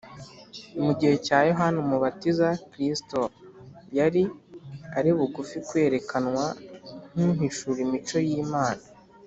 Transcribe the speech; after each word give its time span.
Mu 0.83 0.91
gihe 0.99 1.15
cya 1.25 1.39
Yohana 1.49 1.77
Umubatiza, 1.85 2.47
Kristo 2.71 3.19
yari 3.97 4.23
ari 4.97 5.09
bugufi 5.17 5.57
kwerekanwa 5.67 6.45
nk’uhishura 7.13 7.79
imico 7.87 8.17
y’Imana. 8.29 8.83